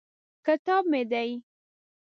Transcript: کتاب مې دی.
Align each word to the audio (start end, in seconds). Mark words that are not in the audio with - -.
کتاب 0.45 0.83
مې 0.91 1.01
دی. 1.11 1.29